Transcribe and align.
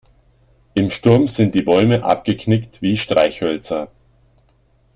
Im 0.73 0.89
Sturm 0.89 1.27
sind 1.27 1.53
die 1.53 1.61
Bäume 1.61 2.03
abgeknickt 2.03 2.81
wie 2.81 2.97
Streichhölzer. 2.97 3.91